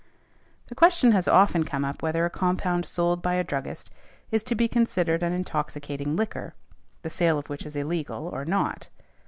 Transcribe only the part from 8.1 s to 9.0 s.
or not.